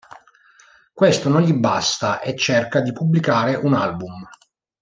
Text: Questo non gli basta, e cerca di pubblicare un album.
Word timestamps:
Questo 0.95 1.29
non 1.29 1.41
gli 1.43 1.53
basta, 1.53 2.21
e 2.21 2.35
cerca 2.35 2.81
di 2.81 2.91
pubblicare 2.91 3.53
un 3.53 3.75
album. 3.75 4.27